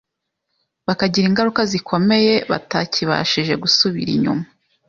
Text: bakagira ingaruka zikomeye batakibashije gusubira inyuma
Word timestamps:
bakagira 0.87 1.25
ingaruka 1.27 1.61
zikomeye 1.71 2.33
batakibashije 2.51 3.53
gusubira 3.63 4.09
inyuma 4.17 4.45